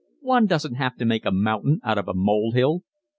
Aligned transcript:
One 0.21 0.47
doesn't 0.47 0.77
have 0.77 0.95
to 0.95 1.05
make 1.05 1.27
a 1.27 1.31
mountain 1.31 1.79
out 1.83 1.99
of 1.99 2.07
a 2.07 2.15
molehill. 2.15 2.81